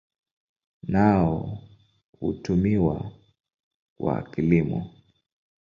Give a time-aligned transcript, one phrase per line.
[0.93, 1.57] Nao
[2.19, 3.11] hutumiwa
[3.97, 4.93] kwa kilimo.